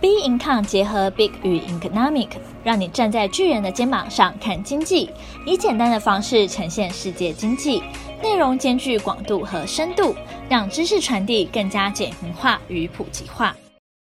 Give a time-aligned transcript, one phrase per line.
[0.00, 2.28] B Income 结合 Big 与 Economic，
[2.64, 5.10] 让你站在巨人的肩膀上看经济，
[5.46, 7.82] 以简单的方式呈现世界经济，
[8.22, 10.14] 内容兼具广度和深度，
[10.48, 13.54] 让知识传递更加简明化与普及化。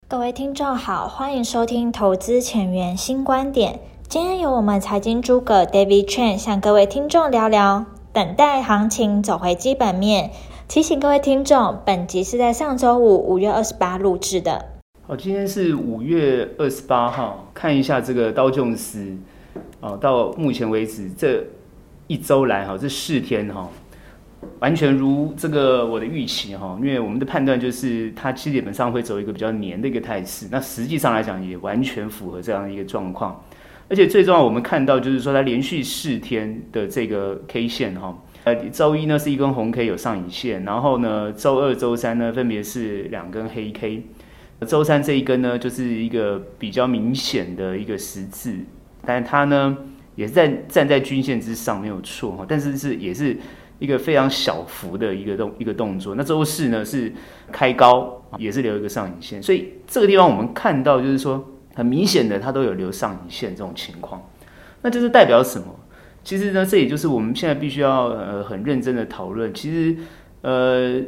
[0.07, 3.79] 各位听众好，欢迎收听投资前沿新观点。
[4.07, 10.29] 今天由我们财经诸葛 David Chen 向各位听众聊聊，等待行情走回基本面。
[10.67, 14.78] 提醒各位听众，本集是在上周五五月二十八录制的。
[15.09, 19.17] 好，今天是五月二十八号，看一下这个刀琼斯，
[19.79, 21.43] 哦，到目前为止这
[22.05, 23.67] 一周来哈，这四天哈，
[24.59, 33.43] 完全如这个我的预期哈，因为我们的判断就是它基本上会走一个比较黏的一个态势，那实际上来讲也完全符合这样的一个状况，
[33.89, 44.03] 而且最重要我们看到就是说它连续四天的这个 K 线哈，呃，周一呢是一根红 K 有上影线，然后呢周二、周三呢分别是两根黑 K。
[44.67, 48.53] 周三这一根呢，就是一个比较明显的一个十字，
[49.05, 49.77] 但它呢
[50.15, 52.45] 也是在站在均线之上，没有错哈。
[52.45, 53.37] 但是是也是
[53.79, 56.13] 一个非常小幅的一个动一个动作。
[56.15, 57.09] 那周四呢是
[57.53, 64.29] 开高，也是留一个上影线，所以这个地方我们看到就是说很明显的它都有留上影线这种情况，
[64.81, 65.67] 那就是代表什么？
[66.21, 69.53] 其实呢，这也就是我们现在必须要呃很认真的讨论。
[69.53, 69.95] 其实
[70.41, 71.01] 呃。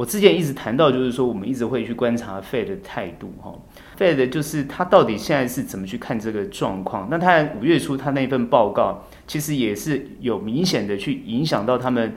[0.00, 3.54] 我之前一直谈到，就是说我们一直会去观察 Fed 的态度，哈
[3.98, 7.08] ，Fed 就是他到底现在是怎么去看这个状况？
[7.10, 12.14] 那他五月初他那份报告，其实也是有明显的去影响到他们，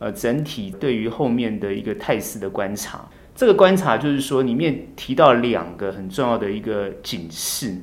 [0.00, 3.08] 呃，整体对于后面的一个态势的观察。
[3.36, 7.76] 这个观察就是说，里面提到两个很重要的一个警示。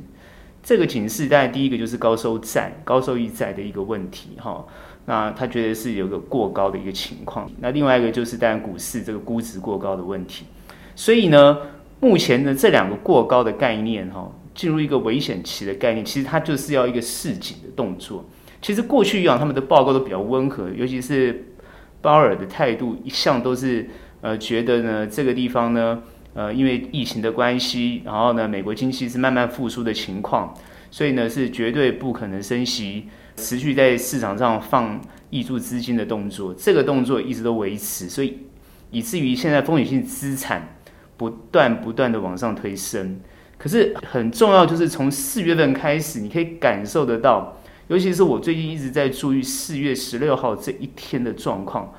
[0.62, 4.66] 这个警示，当然第一个就是高收债、高收益债的一个问题，哈。
[5.10, 10.44] 那他觉得是有个过高的一个情况，那另外一个就是当然股市这个估值过高的问题，
[10.98, 11.58] 所以呢，
[12.02, 18.26] 目前呢这两个过高的概念哈，进入一个危险期的概念，其实它就是要一个示警的动作。
[18.62, 21.54] 其实过去以往他们的报告都比较温和，尤其是
[22.02, 26.04] 鲍尔的态度一向都是呃觉得呢这个地方呢
[26.34, 30.54] 呃因为疫情的关系，然后呢美国经济是慢慢复苏的情况，
[30.92, 33.06] 所以呢是绝对不可能升息。
[33.38, 35.00] 持续在市场上放
[35.32, 38.40] 挹注资金的动作，这个动作一直都维持，所以
[38.92, 40.76] 以至于现在风险性资产
[41.16, 43.20] 不断不断的往上推升。
[43.58, 51.94] 可是很重要就是从四月份开始，你可以感受得到，尤其是我最近一直在注意四月十六号这一天的状况。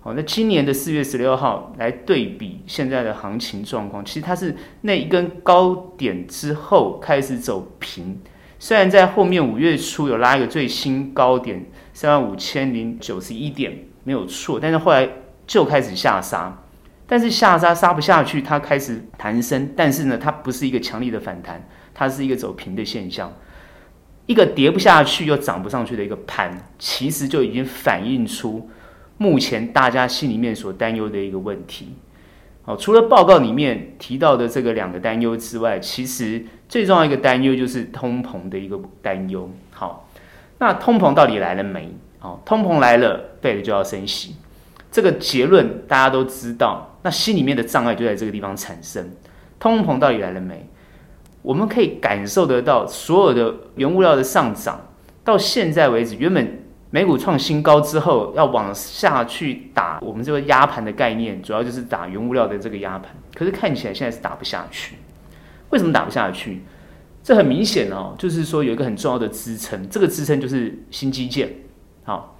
[0.00, 8.20] 好，那今年的四月十六号来对比现在的行情状况，其实它是那一根高点之后开始走平。
[8.64, 13.70] 虽然在后面五月初有拉一个最新高点三万五千零九十一点
[14.04, 15.06] 没有错，但是后来
[15.46, 16.64] 就开始下杀，
[17.06, 23.30] 但是下杀杀不下去，它开始弹升，但是呢，它不是一个强力的反弹，它是一个走平的现象，
[24.24, 28.70] 一个跌不下去又涨不上去的一个盘，其实就已经反映出
[29.18, 31.92] 目前大家心里面所担忧的一个问题。
[32.66, 39.50] 好，除了报告里面提到的这个两个担忧之外，其实最重要一个担忧就是通膨的一个担忧。
[39.70, 40.08] 好，
[40.58, 41.94] 那通膨到底来了没？
[42.18, 44.36] 好，通膨来了，Fed 就要升息，
[44.90, 46.98] 这个结论大家都知道。
[47.02, 49.10] 那心里面的障碍就在这个地方产生。
[49.58, 50.66] 通膨到底来了没？
[51.42, 54.80] 我们可以感受得到，所有的原物料的上涨，
[55.22, 56.63] 到现在为止，原本。
[56.94, 63.10] 美股创新高之后，要往下去打我们这个压盘的概念，主要就是打原物料的这个压盘。
[63.34, 64.94] 可是看起来现在是打不下去，
[65.70, 66.62] 为什么打不下去？
[67.20, 71.52] 这很明显哦，就是说有一个很重要的支撑，这个支撑就是新基建。
[72.04, 72.38] 好，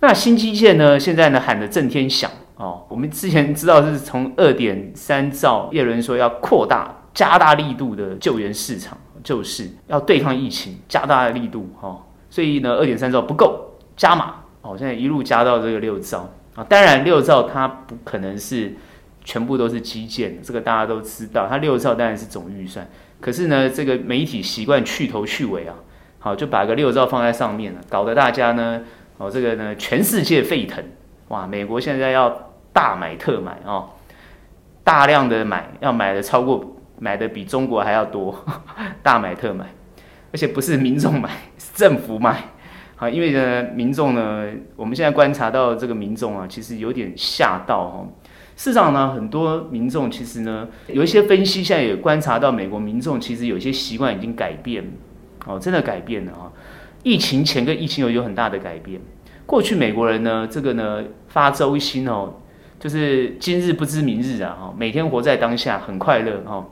[0.00, 2.86] 那新基建呢，现在呢喊得震天响哦。
[2.88, 12.06] 我们之前知道是从二点三兆，叶伦说要扩大、加大力度的救援市场，就是要对抗疫情，加大力度哈。
[12.30, 13.66] 所以呢，二点三兆不够。
[14.00, 16.26] 加码哦，现在一路加到这个六兆。
[16.54, 18.74] 啊，当然六兆它不可能是
[19.22, 22.88] 全部都是基建，这个大家都知道，它六兆当然是总预算，
[23.20, 25.74] 可是呢，这个媒体习惯去头去尾啊，
[26.18, 28.82] 好就把个六兆放在上面了，搞得大家呢，
[29.18, 30.82] 哦这个呢全世界沸腾，
[31.28, 33.90] 哇，美国现在要大买特买哦，
[34.82, 38.34] 大量的买，要买的超过买的比中国还要多，
[39.04, 39.66] 大买特买，
[40.32, 42.49] 而且不是民众买， 是政府买。
[43.00, 48.06] 啊，因为呢，民众呢，我们现在观察到这个民众啊，其实有点吓到哈。
[48.56, 54.84] 市场呢，很多民众其实呢，有一些分析，现在也观察到美国民众其实有些习惯已经改变，
[55.46, 56.52] 哦，真的改变了啊。
[57.02, 59.00] 疫情前跟疫情后有很大的改变。
[59.46, 62.34] 过去美国人呢，这个呢发周薪哦，
[62.78, 66.68] 就是今日不知明日啊，哈，每天活在当下，很快乐哈。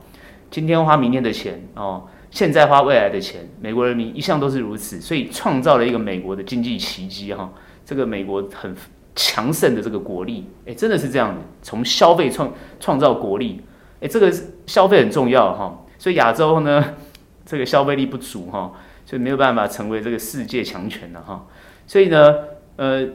[0.51, 7.51] 今天花明天的钱哦，现在花未来的钱，美国人民一向都是如此，所以创造了一个美国的经济奇迹哈。
[7.85, 8.75] 这个美国很
[9.15, 13.61] 强盛的这个国力，哎，真的是这样的，从消费创创造国力，
[13.99, 14.31] 哎，这个
[14.67, 15.85] 消费很重要哈。
[15.97, 16.93] 所以亚洲呢，
[17.45, 18.71] 这个消费力不足哈，
[19.05, 21.47] 所以没有办法成为这个世界强权的哈。
[21.87, 22.35] 所以呢，
[22.75, 23.07] 呃，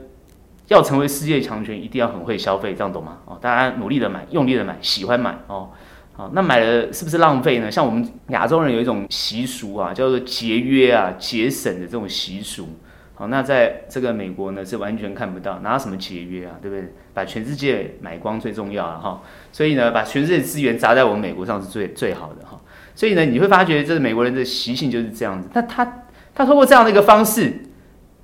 [0.67, 3.19] 要成为世界强权，一定要很会消费，这样懂吗？
[3.26, 5.70] 哦，大家努力的买，用力的买，喜欢买哦。
[6.16, 7.69] 好，那买了是不是浪费呢？
[7.69, 12.69] 像我们亚洲人有一种习俗啊，叫做节约啊、节省的这种习俗。
[13.16, 16.93] 好，那在这个美国呢，是完全看不到，哪有什么节约啊，对不对？
[17.12, 19.22] 把全世界买光最重要了哈。
[19.50, 22.60] 所以呢，把全世界资源砸在我们美国上是最最好的哈。
[22.94, 25.49] 所以呢，你会发觉这是美国人的习性就是这样子。
[25.52, 27.52] 那他他通过这样的一个方式，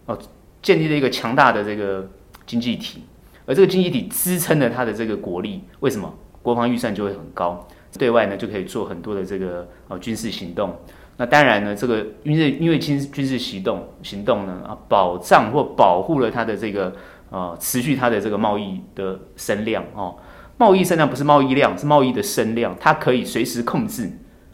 [0.07, 0.17] 哦，
[0.63, 2.09] 建立了一个强大的这个
[2.47, 3.03] 经济体，
[3.47, 5.65] 而这个经济体支撑了他的这个国力。
[5.81, 6.15] 为什么？
[6.43, 7.69] 国防预算就会很高。
[7.99, 10.75] 对外呢，就可以做很多的这个呃军事行动。
[11.17, 16.95] 那当然呢，这个因为因为军军事行动行动呢啊，保障或保护了它的这个
[17.31, 20.17] 呃持续它的这个贸易的声量哦。
[20.57, 24.11] 贸易声量不是贸易量，是贸易的声量，它可以随时控制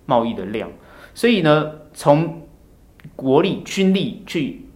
[0.07, 0.69] 贸易的量。
[1.15, 2.43] 所以呢，从
[3.15, 4.67] 国力军力去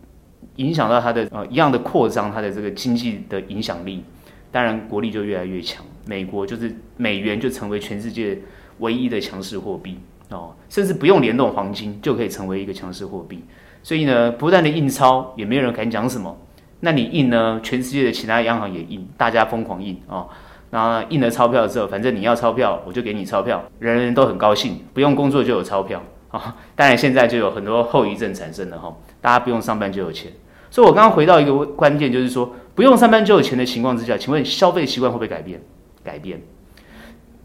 [0.56, 4.04] 影响到它的呃一样的扩张它的这个经济的影响力，
[4.52, 5.84] 当然国力就越来越强。
[6.10, 8.36] 美国就是美元就成为全世界
[8.78, 9.96] 唯一的强势货币
[10.30, 13.44] 哦，甚至不用联动黄金就可以成为一个强势货币。
[13.80, 16.36] 所以呢，不断的印钞也没有人敢讲什么。
[16.80, 17.60] 那你印呢？
[17.62, 20.28] 全世界的其他央行也印，大家疯狂印哦。
[20.72, 30.32] 然后印了钞票之后，反正你要钞票，我就给你钞票，人人都很高兴，不用工作就有钞票啊、当然现在就有很多后遗症产生了哈、大家不用上班就有钱。
[30.70, 35.60] 所以我刚刚回到一个关键，就是说不用上班就有钱的情况之下，请问消费习惯会不会改变？
[36.02, 36.40] 改变，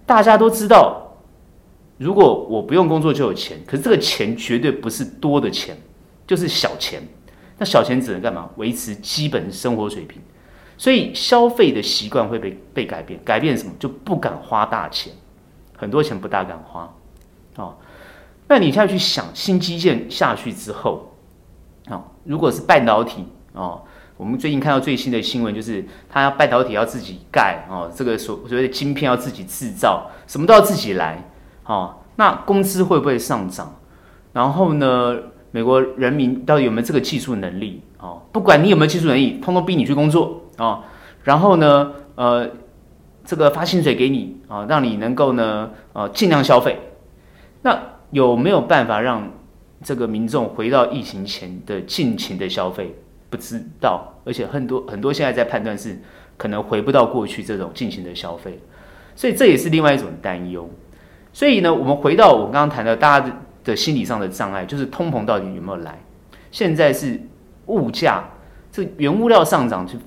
[0.05, 1.17] 大家都知道，
[1.97, 5.77] 如果我不用工作就有钱，可是这个钱绝对不是多的钱，
[6.25, 7.01] 就是小钱。
[7.57, 8.49] 那小钱只能干嘛？
[8.57, 10.21] 维持基本生活水平。
[10.77, 13.71] 所以消费的习惯会被被改变，改变什么？
[13.79, 15.13] 就不敢花大钱，
[15.77, 16.93] 很多钱不大敢花。
[17.55, 17.75] 哦，
[18.47, 21.13] 那你现在去想，新基建下去之后，
[21.87, 23.81] 啊，如果是半导体，哦。
[24.17, 31.21] 我们最近看到最新的新闻，就是他要半导体要自己盖哦，这个所所谓的晶片要自己制造，什么都要自己来
[31.65, 31.95] 哦。
[32.15, 33.75] 那工资会不会上涨？
[34.31, 35.17] 然后呢，
[35.51, 37.81] 美国人民到底有没有这个技术能力？
[37.99, 40.83] 哦，不管你有没有技术能力，通通逼你去工作哦。
[41.23, 42.49] 然后呢，呃，
[43.25, 46.79] 这个发薪水给你啊，让你能够呢，呃，尽量消费。
[47.63, 47.77] 那
[48.11, 49.29] 有没有办法让
[49.83, 52.95] 这个民众回到疫情前的尽情的消费？
[53.35, 55.99] 不知道，而且很多很多现在在判断是
[56.37, 58.57] 可能回不到过去这种进行的消费，
[59.13, 60.69] 所以这也是另外一种担忧。
[61.33, 65.99] 所以呢，我们回到我刚刚谈的大家的心理上的障碍，就是通膨到底有没有来？
[66.49, 67.19] 现在是
[67.65, 68.23] 物价
[68.71, 69.99] 这原物料上涨，就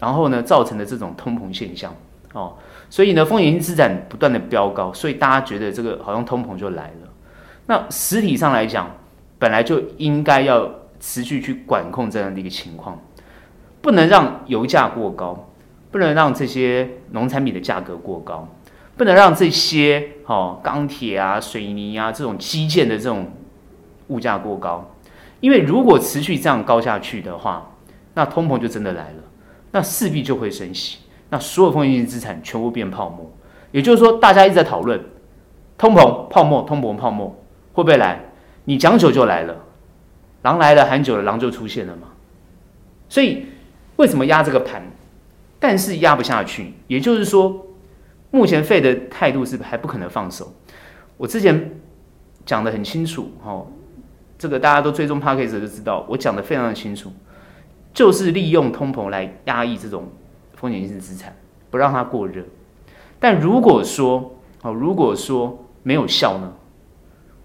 [0.00, 1.94] 然后呢造成的这种通膨现象
[2.32, 2.54] 哦，
[2.90, 7.08] 所以呢风险性资产不断的飙高，所以大家觉得这个好像通膨就来了。
[7.66, 8.90] 那实体上来讲，
[9.38, 10.68] 本来就应该要。
[11.06, 12.98] 持续去管控这样的一个情况，
[13.82, 15.50] 不能让油价过高，
[15.90, 18.48] 不能让这些农产品的价格过高，
[18.96, 23.30] 不能让这些哦钢铁啊、水泥啊这种基建的这种
[24.08, 24.94] 物价过高，
[25.40, 27.70] 因为如果持续这样高下去的话，
[28.14, 29.22] 那通膨就真的来了，
[29.72, 33.30] 那势必就会升息，那所有风险性资产全部变泡沫。
[33.72, 34.98] 也就是说，大家一直在讨论
[35.76, 38.24] 通膨、泡沫、通膨、泡沫会不会来？
[38.64, 39.54] 你讲久就来了。
[40.44, 42.08] 狼来了，喊久了，狼就出现了嘛。
[43.08, 43.46] 所以
[43.96, 44.82] 为什么压这个盘？
[45.58, 47.66] 但是压不下去，也就是说，
[48.30, 50.52] 目前费的态度是还不可能放手。
[51.16, 51.80] 我之前
[52.44, 53.66] 讲的很清楚，哦，
[54.36, 57.10] 这个大家都追踪 Podcast 就知道，我讲的非常的清楚，
[57.94, 60.08] 就是利用通膨来压抑这种
[60.56, 61.34] 风险性资产，
[61.70, 62.44] 不让它过热。
[63.18, 66.52] 但如果说哦，如果说没有效呢？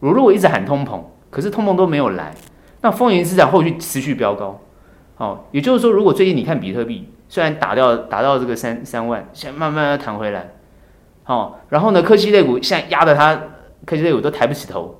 [0.01, 2.36] 我如果一直喊通膨，可是通膨都没有来。
[2.81, 4.59] 那风险资产后续持续飙高，
[5.15, 10.50] 好，也就是说，如果最近你看比特币，虽然打掉打到这个三三万，现在慢慢要弹回来，
[11.24, 13.36] 好，然后呢，科技类股现在压得它
[13.86, 15.00] 科技类股都抬不起头，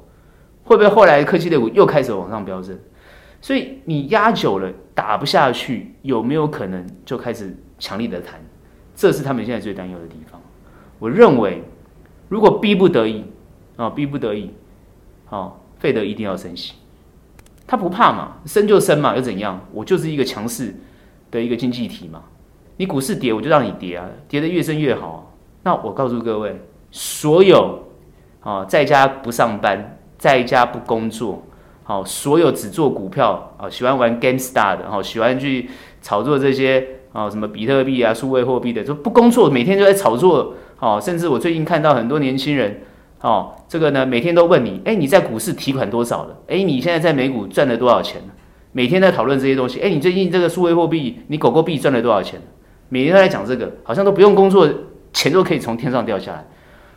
[0.64, 2.78] 会不会后来科技类股又开始往上飙升？
[3.42, 8.42] 所以你压久了打不下去，有没有可能就开始强力的弹？
[8.94, 10.42] 这是他们现在最担忧的地方。
[11.00, 11.64] 我认为，
[12.28, 13.24] 如果逼不得已
[13.78, 14.52] 啊，逼不得已，
[15.28, 16.74] 好，费德一定要升息。
[17.70, 19.64] 他不怕嘛，升就升嘛，又怎样？
[19.72, 20.74] 我就是一个强势
[21.30, 22.24] 的一个经济体嘛。
[22.78, 25.36] 你股市跌，我就让你跌啊，跌得越深越好。
[25.62, 26.60] 那我告诉各位，
[26.90, 27.84] 所有
[28.40, 31.44] 啊，在家不上班，在家不工作，
[31.84, 35.70] 好，所有只做股票啊，喜欢玩 GameStar 的，哈，喜欢去
[36.02, 36.84] 炒作这些
[37.14, 42.82] 啊，什么比特币啊、数位货币的，就不工作，每天就在炒作，哦，甚至我最近看到很多年轻人，
[43.22, 46.38] 哦，这个呢，每天都问你，哎，你在股市提款多少了？
[46.48, 48.22] 哎，你现在在美股赚了多少钱？
[48.72, 52.42] 每天在讨论这些东西，哎，你最近这个数位货币，你狗狗币赚了多少钱？
[52.88, 54.70] 每天都在讲这个，好像都不用工作，
[55.12, 56.48] 钱都可以从天上掉下来。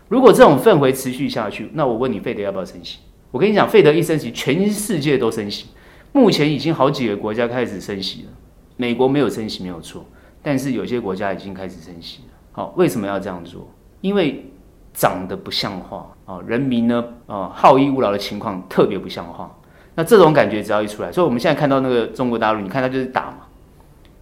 [0.08, 2.98] 如果这种氛围持续下去，那我问你，费德要不要升息？
[3.30, 5.66] 我跟你讲，费德一升息，全世界都升息。
[6.12, 8.28] 目前已经好几个国家开始升息了，
[8.76, 10.04] 美国没有升息没有错，
[10.42, 12.34] 但是有些国家已经开始升息了。
[12.52, 13.66] 好，为什么要这样做？
[14.02, 14.51] 因为
[14.94, 19.50] 长得不像话啊，人民呢啊好逸恶劳的情况特别不像话。
[19.94, 23.36] 那这种感觉只要一出来，所以我们现在看到那个中国大陆，你看他就是打嘛，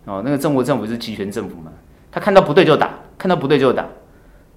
[0.04, 1.70] 哦，那个中国政府是集权政府嘛，
[2.10, 3.86] 他看到不对就打，看到不对就打。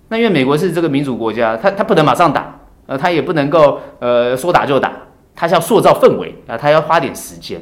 [0.10, 4.92] 那因为美国是这个民主国家，他他不能马上打，呃，他也不能够呃说打就打，
[5.36, 7.62] 他是要塑造氛围啊，他要花点时间。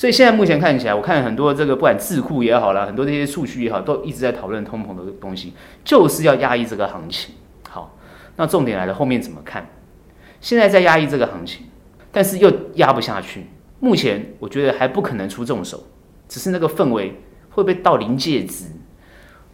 [0.00, 5.52] 所以现在目前看起来，我看很多这个不管智库也好啦，很多这些数据也好，都一直在讨论通膨的东西，
[5.84, 7.34] 就是要压抑这个行情。
[7.68, 7.98] 好，
[8.36, 9.68] 那重点来了，后面怎么看？
[10.40, 11.66] 现在在压抑这个行情，
[12.10, 13.44] 但是又压不下去。
[13.78, 15.84] 目前我觉得还不可能出重手，
[16.26, 18.68] 只是那个氛围会不会到临界值？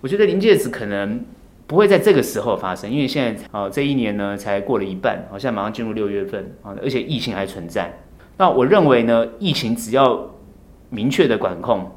[0.01, 1.25] 我觉得临界值可能。
[1.67, 7.93] 不会在这个时候发生，因为现在啊，这一年呢才过了一半，好像马上进入六月份啊，而且疫情还存在。
[8.37, 10.36] 那我认为呢，疫情只要
[10.91, 11.91] 明确的管控，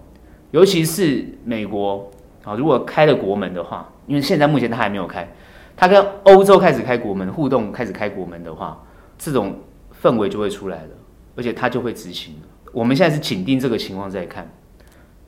[0.52, 2.10] 尤其是美国
[2.44, 5.28] 啊，如果开了国门的话，因为现在目前它还没有开，
[5.76, 8.84] 它跟欧洲开始开国门互动，开始开国门的话，
[9.18, 9.60] 这种
[10.02, 10.90] 氛围就会出来了，
[11.36, 12.36] 而且它就会执行。
[12.72, 14.52] 我们现在是紧盯这个情况在看，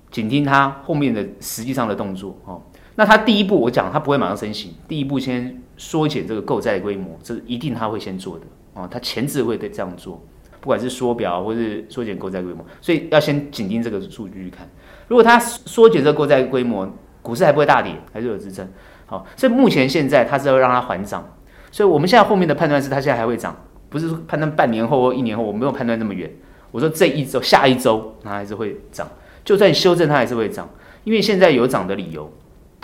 [0.10, 2.62] 紧盯它后面的实际上的动作哦。
[2.96, 10.22] 那他第一步，我讲他不会马上升息，第一步先缩减这个购债规模，这一定他会先做的哦，他前置会得这样做，
[10.62, 14.70] 不管是缩表或是缩减购债规模，所以要先紧盯这个数据去看。
[15.08, 16.88] 如果它缩减这个购债规模，
[17.22, 18.66] 股市还不会大跌，还是有支撑。
[19.08, 21.36] 好，所以目前现在它是要让它还涨，
[21.72, 23.56] 所以我们现在后面的判断是它现在还会涨，
[23.90, 26.32] 不是判断半年后或一年后，我没有判断那么远。
[26.72, 29.06] 我说这一周、下一周它还是会涨，
[29.44, 30.70] 就算修正它还是会涨，
[31.04, 32.32] 因为现在有涨的理由。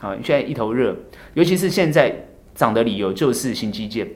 [0.02, 0.96] 好，现在一头热，
[1.34, 4.08] 尤其是现在涨的理由就是新基建。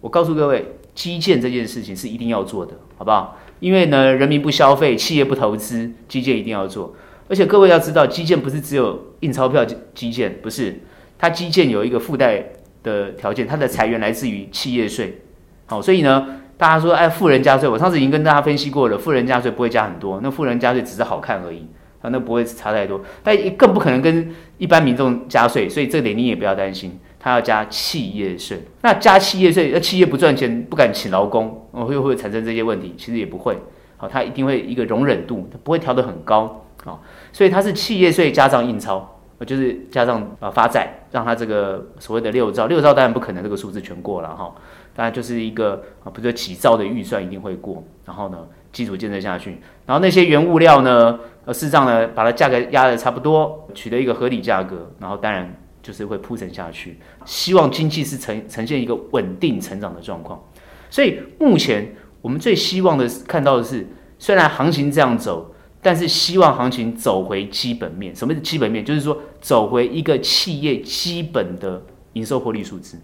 [0.00, 3.38] 我告诉各位，基建这件事情是一定要做的，好不好？
[3.60, 6.94] 因为呢，人民不消费，企业不投资，基建一定要做。
[7.28, 10.80] 而且各位要知道，基建不是只有印钞票基建，不是，
[11.18, 12.44] 它基建有一个附带
[12.82, 15.22] 的条件，它的财源来自于企业税。
[15.66, 21.66] 好，所以呢，大家说，哎，富人加税，我上次已经跟大家分析过了，富人加税不会加很多，那富人加税只是好看而已。
[22.02, 28.60] 啊，那不会差太多，但更不可能跟一般民众加税，所以这点你也不要担心，他要加企业税。
[28.82, 32.94] 那加企业税，那企业不赚钱，不敢请劳工，哦，会不会产生这些问题？
[32.98, 33.58] 其实也不会，
[33.96, 37.00] 好，它一定会一个容忍度，它不会调得很高，啊，
[37.32, 44.54] 所以它是企业税加上印钞，就是加上啊发债，让它这个所谓的六兆，六兆当然不可能这个数字全过了哈，
[44.94, 60.42] 当然就是一个啊，不是几兆的预算一定会过，然后呢，基础建设下去，然后那些原物料呢，呃，事实上呢，把它价格压得差不多，取得一个合理价格，然后当然就是会铺陈下去，希望经济是呈呈现一个稳定成长的状况。
[60.88, 63.86] 所以目前我们最希望的是看到的是，
[64.18, 68.16] 虽然行情这样走，但是希望行情走回基本面。
[68.16, 68.82] 什么是基本面？
[68.82, 71.82] 就是说走回一个企业基本的
[72.14, 72.98] 营收获利数字，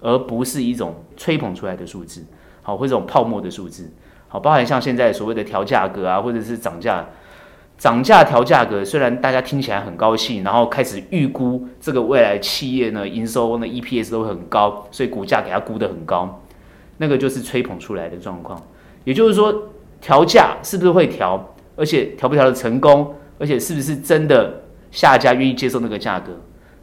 [0.00, 2.22] 而不是一种吹捧出来的数字，
[2.60, 3.90] 好，或者这种泡沫的数字。
[4.28, 7.08] 好，包含像现在所谓的调价格啊，或者是涨价、
[7.76, 16.40] 涨价调价格，虽然大家听起来很高兴，然后开始预估这个未来企业呢营收呢 EPS 都会很高，所以股价给它估得很高，
[16.98, 18.60] 那个就是吹捧出来的状况。
[19.04, 19.52] 也就是说，
[20.00, 26.32] 调价是不是会调，而且调不调的成功，而且是不是真的下家愿意接受那个价格，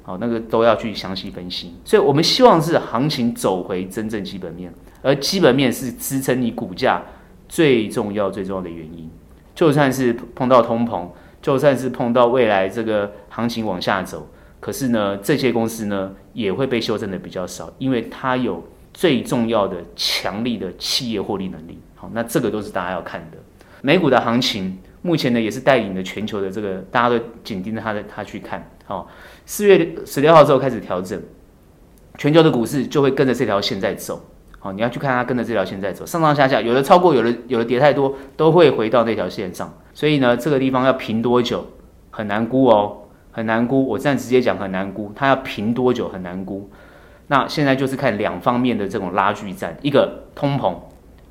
[0.04, 1.74] 好，那个都要去详细分析。
[1.86, 4.72] 所以我们希望是行情走回真正基本面，
[5.02, 7.02] 而基本面是支撑你股价。
[7.50, 9.12] 最重要、最重要的原因，
[9.54, 11.08] 就算是碰到通膨，
[11.42, 14.28] 就算是碰到未来这个行情往下走，
[14.60, 21.80] 可是呢，这些公司呢也会被修正的比较少，因为它有最重要的、强力的企业获利能力。
[21.96, 23.38] 好，那这个都是大家要看的。
[23.82, 28.70] 美股的行情目前呢也是带领着全球的这个，大家都紧盯着它的它去看。
[28.86, 29.10] 好，
[29.46, 31.22] 四月十六号之后开始调整，
[32.18, 34.24] 全球的股市就会跟着这条线在走。
[34.64, 39.74] 好，你要去看它跟着这条线在走，上上下下，有的超过，有的有的跌太多，都会回到那条线上。
[39.92, 41.66] 所以呢，这个地方要平多久
[42.12, 42.96] 很难估哦，
[43.32, 43.84] 很难估。
[43.88, 46.70] 我这样直接讲很难估，它要平多久很难估。
[47.26, 50.76] 那现在就是看两方面的这种拉锯战，一个通膨，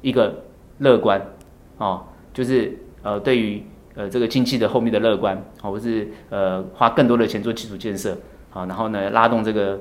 [0.03, 0.43] 一个
[0.79, 1.23] 乐观，
[1.79, 2.03] 哦，
[2.35, 3.63] 就是呃对于
[3.95, 8.17] 呃这个经济的后面的乐观，哦，或是呃花更多的钱做基础建设，
[8.53, 9.79] 啊，然后呢拉动这个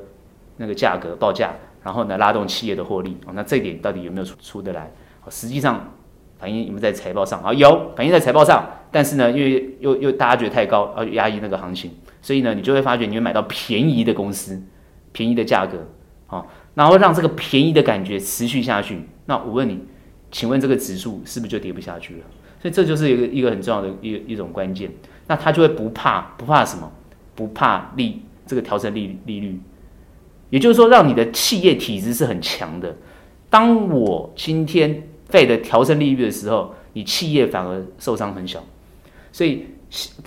[0.57, 1.51] 那个价格报价，
[1.83, 4.91] 然后呢拉动企业的获利，哦，那这一点到底有没有出出得来？
[5.29, 5.93] 实际上
[6.37, 7.41] 反映有没有在财报上？
[7.41, 14.61] 啊，有反映在财报上，但是呢，因为又又大家觉得太高，而压抑那个行情，所以呢，你就会发觉你会买到便宜的公司，
[15.11, 15.77] 便宜的价格。
[16.27, 19.01] 好，然后让这个便宜的感觉持续下去。
[19.25, 19.79] 那我问你，
[20.31, 22.21] 请问这个指数是不是就跌不下去了？
[22.61, 24.91] 所以这就是一个一个很重要的一一种关键。
[25.27, 26.91] 那他就会不怕不怕什么？
[27.35, 29.59] 不怕利这个调整利利率，
[30.49, 32.95] 也就是说，让你的企业体质是很强的。
[33.49, 38.63] 当我今天 Fed 调升利率的时候，你企业反而受伤很小。
[39.31, 39.67] 所以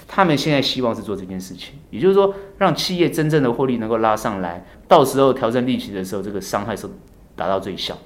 [0.07, 4.65] 他们现在希望是做这件事情，也就是说，让企业真正的获利能够拉上来。
[4.87, 6.89] 到时候调整利息的时候，这个伤害是
[7.35, 7.99] 达到最小。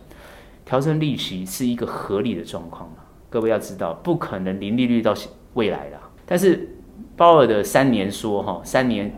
[0.65, 2.97] 调整利息是一个合理的状况嘛？
[3.29, 5.15] 各位要知道，不可能零利率到
[5.55, 5.99] 未来啦。
[6.25, 6.77] 但是
[7.17, 9.15] 鲍尔的三年说哈，三年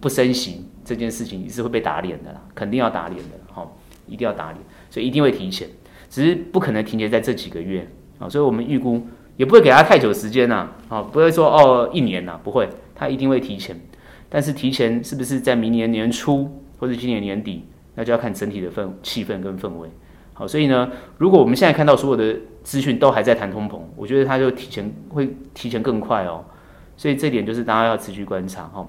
[0.00, 3.66] 不升息这件事情也是会被打脸的啦，肯定要打脸的哈，
[4.06, 4.60] 一定要打脸，
[4.90, 5.68] 所以一定会提前，
[6.10, 7.88] 只是不可能提前在这几个月
[8.18, 8.28] 啊。
[8.28, 13.80] 所以我们预估也不会给他太久时间呐，啊，不会说哦一年呐，不会，他一定会提前。
[14.28, 16.60] 但是提前是不是在明年年初？
[16.76, 17.64] 或者今年年底，
[17.94, 19.88] 那就要看整体的氛气氛跟氛围。
[20.34, 26.44] 好，所以呢，如果我们现在看到所有的资讯都还在谈通膨，我觉得它就提前会提前更快哦。
[26.96, 28.84] 所以这点就是大家要持续观察哈。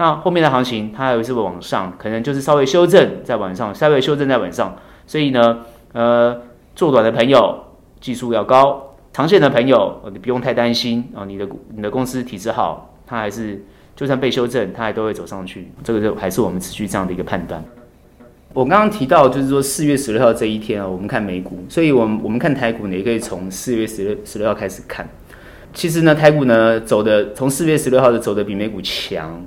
[0.00, 4.74] 那后面的行情它还有是不是往上，可能就是稍微修正在晚上，稍微修正在晚上。
[5.06, 5.58] 所以呢，
[5.92, 6.40] 呃，
[6.74, 7.62] 做短的朋友
[8.00, 11.26] 技术要高，长线的朋友你不用太担心啊。
[11.26, 13.62] 你的你的公司体质好，它还是。
[13.96, 15.70] 就算被修正，它还都会走上去。
[15.84, 17.62] 这个就还是我们持续这样的一个判断。
[18.54, 25.06] 我刚刚提到，就是说四月十六号这一天啊，我们看美股，所以我们我们看台股呢，也可以从四月十六十六号开始看。
[25.74, 29.44] 其实呢，台股呢走的从四月十六号的走的比美股强，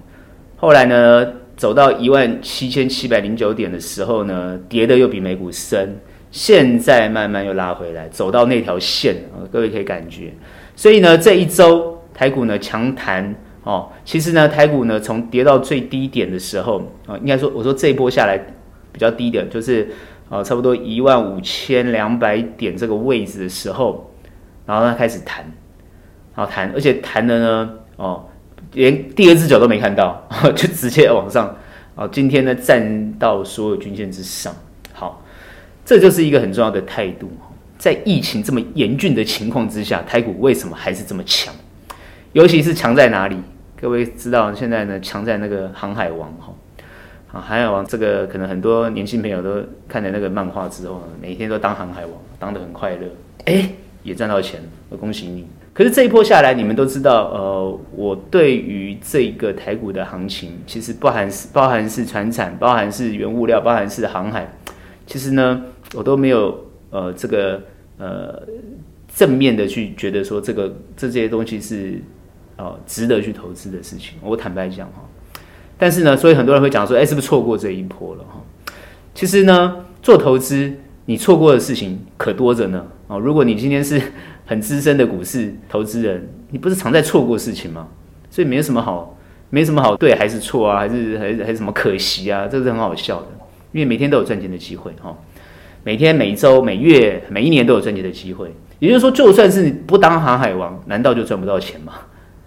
[0.63, 5.99] 后来呢走到一万七千七百零九点的时候呢，跌的又比美股深，
[6.31, 10.31] 现在慢慢又拉回来，走到那条线啊，各位可以感觉。
[10.73, 13.35] 所以呢，这一周台股呢强弹。
[13.63, 18.37] 哦，其实呢，台股呢从跌到最低点的时候，啊、哦，应该说，我说这一波下来
[18.93, 19.89] 比较低点，就是
[20.29, 24.13] 啊、哦，差不多一万五千两百点这个位置的时候，
[24.65, 25.43] 然后它开始弹，
[26.33, 28.25] 然后弹，而且弹的呢，哦，
[28.73, 30.21] 连第二只脚都没看到，
[30.55, 31.55] 就直接往上，
[31.95, 34.53] 哦，今天呢站到所有均线之上，
[34.93, 35.23] 好，
[35.85, 37.31] 这就是一个很重要的态度，
[37.77, 41.53] 在疫情这么严峻的情况之下，台股为什么还是这么强？
[42.33, 43.37] 尤其是强在哪里？
[43.79, 46.53] 各位知道现在呢，强在那个航海王哈，
[47.31, 53.07] 啊，航海王这个可能很多年轻朋友都看了那个漫画之后，每天都当航海王，当得很快乐，
[53.45, 53.69] 哎，
[54.01, 54.59] 也赚到钱，
[54.89, 55.45] 我恭喜你。
[55.73, 64.53] 可是这一波下来，你们都知道，呃，我对于这个台股的行情，其实包含是包含是船产，包含是原物料，包含是航海，
[65.07, 65.63] 其实呢，
[65.95, 67.61] 我都没有呃这个
[67.97, 68.41] 呃
[69.13, 71.99] 正面的去觉得说这个这些东西是。
[72.55, 75.01] 哦，值得去投资的事情，我坦白讲哈。
[75.75, 78.39] 但是呢，所以很多人会讲说，哎，是不是错过这一波了哈？
[79.15, 80.71] 其实呢，做投资
[81.05, 82.85] 你错过的事情可多着呢。
[83.07, 83.99] 哦，如果你今天是
[84.53, 87.87] 很资深的股市投资人，你不是常在错过事情吗？
[88.29, 89.17] 所以没有什么好，
[89.49, 92.47] 没什么好对还是错啊，还是还是还是什么可惜啊？
[92.47, 93.27] 这是很好笑的，
[93.71, 95.17] 因为每天都有赚钱的机会哈。
[95.83, 98.53] 每天、每周、每月、每一年都有赚钱的机会。
[98.77, 101.93] 也就是说，就算是不当航海王，难道就赚不到钱吗？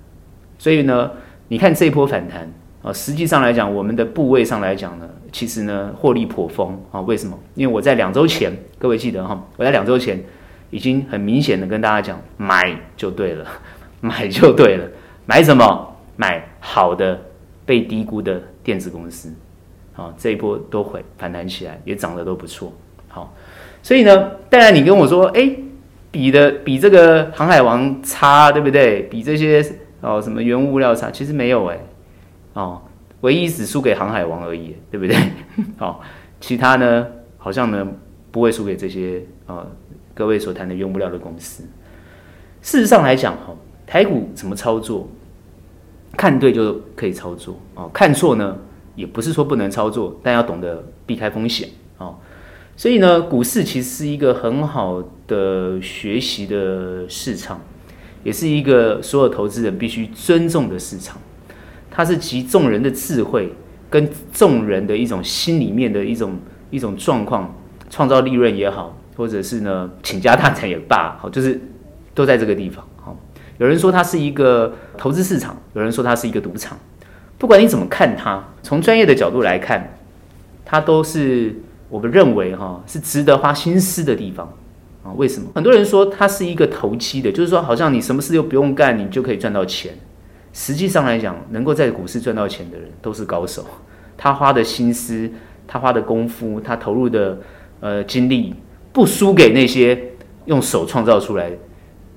[0.59, 1.11] 所以呢，
[1.49, 2.49] 你看这一波反弹
[2.83, 7.01] 啊，实际上来讲，我们的部位上来讲呢，其实呢获利颇丰啊。
[7.01, 7.37] 为什么？
[7.57, 10.23] 因为我在两周前，各位记得哈，我在两周前
[10.77, 13.47] 已经很明显的跟大家讲，买就对了，
[14.03, 14.87] 买就对了，
[15.25, 15.97] 买什么？
[16.17, 17.19] 买好的
[17.65, 19.33] 被低估的电子公司，
[19.95, 22.71] 好，这一波都会反弹起来，也涨得都不错。
[23.09, 23.35] 好，
[23.83, 25.57] 所以呢，当然你跟我说，哎，
[26.11, 29.01] 比的比这个航海王差，对不对？
[29.05, 29.65] 比这些。
[30.03, 31.11] 哦，什么原物料差？
[31.11, 31.79] 其实没有哎，
[32.53, 32.83] 哦，
[33.23, 35.17] 唯一只输给航海王而已，对不对？
[35.81, 35.97] 哦，
[36.39, 37.07] 其他呢，
[37.39, 37.87] 好像呢
[38.31, 39.67] 不会输给这些啊、
[40.17, 41.63] 各位所谈的用不了的公司。
[42.63, 43.55] 事实上来讲，哈，
[43.87, 45.09] 台股怎么操作？
[46.17, 48.57] 看对就可以操作哦，看错呢
[48.95, 52.17] 也不是说不能操作，但要懂得避开风险哦。
[52.77, 57.61] 所以呢，股市其实是一个很好的学习的市场。
[58.25, 61.17] 也是一个所有投资人必须尊重的市场，
[61.89, 63.53] 它是集众人的智慧
[63.89, 66.37] 跟众人的一种心里面的一种
[66.73, 67.55] 一种状况，
[67.91, 71.61] 创造利润也好，或者是呢倾家荡产也罢， 好，就是
[72.15, 72.85] 都在这个地方。
[72.97, 73.17] 好，
[73.59, 76.77] 有人说它是一个投资市场，有人说它是一个赌场，
[77.39, 79.97] 不管你怎么看它，从专业的角度来看，
[80.65, 81.55] 它都是
[81.89, 84.53] 我们认为哈是值得花心思的地方
[85.05, 85.13] 啊。
[85.17, 85.49] 为什么？
[85.55, 89.95] 很多人说它是一个投机的，就是说好像你什么事都不用干，你就可以赚到钱。
[90.53, 93.65] 实际上来讲，能够在股市赚到钱的人都是高手。
[94.17, 95.31] 他花的心思，
[95.69, 97.39] 他花的功夫，他投入的
[97.87, 98.53] 呃精力，
[98.93, 99.97] 不输给那些
[100.47, 101.53] 用手创造出来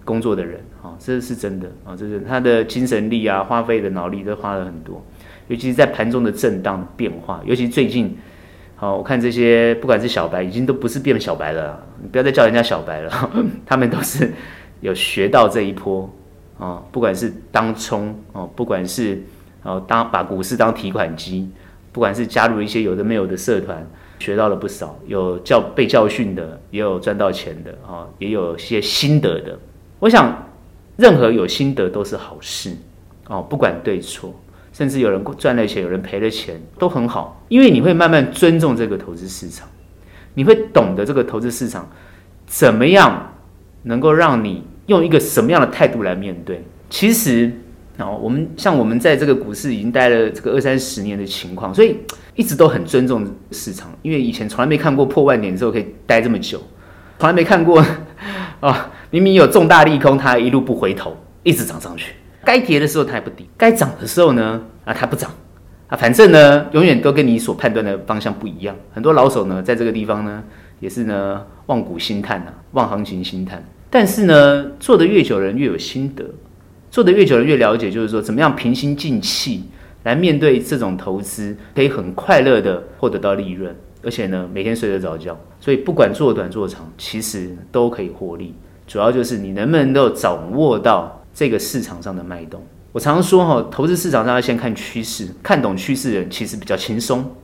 [0.03, 5.05] 工作的人啊，这是真的啊，这是他的精神力啊，花费的脑力都花了很多。
[5.47, 8.17] 尤其是在盘中的震荡变化，尤其最近，
[8.75, 13.31] 好，我看这些不管是小白，已经都不是变小白了，你不要再叫人家小白了，
[13.63, 14.31] 他们都是
[14.81, 16.11] 有学到这一波。
[16.59, 19.23] 啊，不管是当冲哦，不管是
[19.63, 21.49] 哦当把股市当提款机，
[21.93, 23.87] 不管是加入一些有的没有的社团，
[24.19, 29.57] 学到了不少，有教被教训的，也有赚到钱的啊，也有些心得的。
[29.99, 30.47] 我想，
[30.97, 32.75] 任何有心得都是好事
[33.27, 34.33] 哦，不管对错，
[34.71, 39.67] 甚至有人赚了钱，有人赔了钱，都很好，因为你会慢慢尊重这个投资市场，
[40.35, 41.89] 你会懂得这个投资市场
[42.45, 43.33] 怎么样
[43.83, 44.63] 能够让你。
[44.89, 46.63] 用一个什么样的态度来面对？
[46.89, 47.51] 其实，
[47.99, 51.97] 哦，我们像我们在这个股市已经待了这个二三十年的情况，所以
[52.35, 56.61] 一直都很尊重市场，因为以前从来没看过破万点之后可以待这么久，
[57.17, 57.85] 从来没看过，
[58.61, 58.73] 哦，
[59.11, 62.13] 明明有重大利空，它一路不回头，一直涨上去。
[62.45, 65.29] 该跌的时候它也不跌，该涨的时候呢，啊，它不涨，
[65.87, 68.73] 啊，反正呢，永远都跟你所判断的方向不一样。
[68.93, 70.41] 很多老手呢，在这个地方呢，
[70.79, 73.61] 也是呢，望股兴叹啊，望行情兴叹。
[73.89, 76.23] 但是呢，做得越久人越有心得，
[76.91, 79.63] 做得越久的越了解，就是说怎么样平心静气
[80.03, 85.39] 来面对这种投资，可以很快乐的获得到利润，而且呢，每天睡得着觉。
[85.59, 88.53] 所以不管做短做长，其实都可以获利。
[88.87, 92.65] 主要就是你能不能够掌握到这个市场上的脉动。
[92.91, 97.35] 我常常说哈，投资市场上要先看趋势，看懂趋势的人其实比较轻松，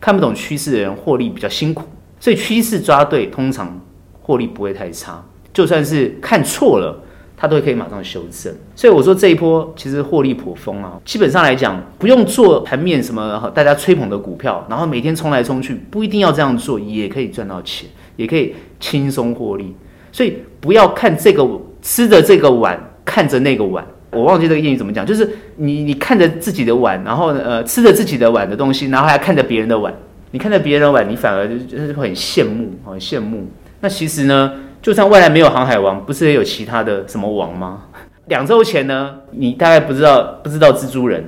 [0.00, 1.84] 看不懂趋势的人获利比较辛苦。
[2.20, 3.80] 所以趋势抓对，通常
[4.22, 5.24] 获利不会太差。
[5.52, 7.03] 就算是看错了，
[7.44, 8.52] 它都可以马上修正。
[8.74, 10.98] 所以我说这一波其实获利颇丰啊。
[11.04, 19.74] 基本上来讲，不用做盘面什么大家吹捧的股票，然后每天冲来冲去，不一定要这样做，也可以赚到钱，也可以轻松获利。
[20.10, 21.46] 所以不要看这个
[21.82, 23.84] 吃着这个碗，看着那个碗。
[24.10, 29.92] 我忘记这个谚语怎么讲，就是你你看着自己的碗，然后呃吃着自己的碗的东西，然后还看着别人的碗。
[30.30, 33.46] 你看着别人的碗，你反而就是会很羡慕，很羡慕。
[33.80, 34.52] 那其实呢？
[34.84, 37.84] 就算未来没有航海王，不是也有其他的什么王吗？
[38.28, 41.24] 两周前呢，你大概不知道不知道蜘蛛人，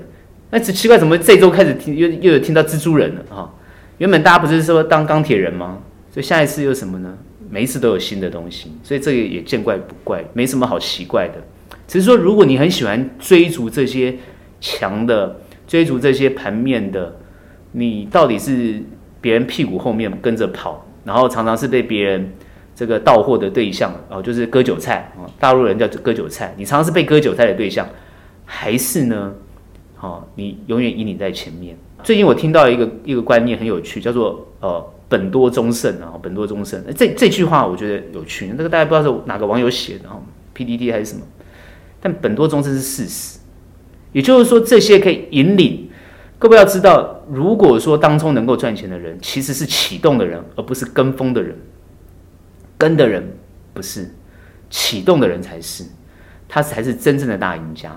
[0.51, 3.51] 那只奇怪怎么这周开始听又又有听到蜘蛛人了哈？
[3.97, 5.79] 原本大家不是说当钢铁人吗？
[6.11, 7.17] 所以下一次又什么呢？
[7.49, 11.37] 每一次都有新的东西，所以这个也见怪不怪，没什么好奇怪的。
[11.89, 14.17] 只是说，如果你很喜欢追逐这些
[14.61, 17.17] 强的，追逐这些盘面的，
[17.73, 18.83] 你到底是
[19.23, 22.35] 别人屁股后面跟着跑，然后常常是被别人。
[22.77, 26.55] 这个到货的对象哦，就是割韭菜啊，大陆人叫割韭菜。
[26.59, 27.89] 你常常是被割韭菜的对象，
[28.45, 29.33] 还是呢？
[29.95, 31.75] 好，你永远赢你在前面。
[32.05, 36.79] 最近我听到一个一个观念很有趣，叫做呃本多终胜啊，本多终胜。
[36.95, 40.21] 这这句话我觉得有趣，那个大家不知道是哪个网友写的啊
[40.53, 41.23] ？P D D 还是什么？
[41.99, 43.39] 但本多终胜是事实，
[44.13, 45.89] 也就是说这些可以引领。
[46.39, 51.57] 各位要知道，如果说当中能够赚钱的人，其实是启动的人，而不是跟风的人。
[52.79, 53.23] 跟的人
[53.73, 54.11] 不是，
[54.71, 55.85] 启动的人才是，
[56.49, 57.97] 他才是真正的大赢家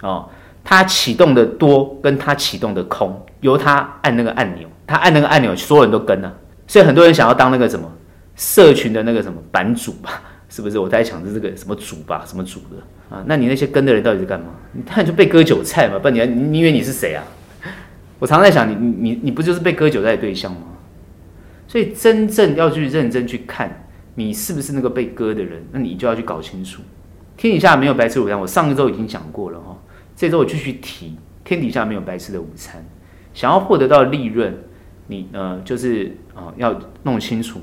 [0.00, 0.28] 哦。
[0.64, 6.34] 他启动的多，跟他启动的空，由他按那个按钮，他按那个按钮，所有人都跟了。
[6.66, 7.90] 所以很多人想要当那个什么
[8.36, 10.78] 社群的那个什么版主吧， 是不是？
[10.78, 13.24] 我在想着这个什么主吧，什么主的啊？
[13.26, 14.48] 那你那些跟的人到底是干嘛？
[14.72, 15.98] 你看就被割韭菜嘛？
[15.98, 17.24] 不然你你以为你是谁啊？
[18.18, 20.66] 我常在想，你你你不就是被割韭菜的对象吗？
[21.66, 23.87] 所以真正要去认真去看。
[24.18, 25.64] 你是不是那个被割的人？
[25.70, 26.82] 那你就要去搞清楚。
[27.36, 29.78] 天底下没有白吃午餐，我上一周已经讲过了哈。
[30.16, 32.84] 这周我继续提，天底下没有白吃的午餐。
[33.32, 34.52] 想要获得到利润，
[35.06, 37.60] 你呃就是啊、呃、要弄清楚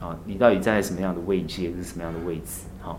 [0.00, 2.62] 啊、你到底站在什么样的位阶，是什么样的位置？
[2.80, 2.98] 好，